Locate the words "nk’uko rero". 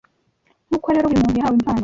0.67-1.05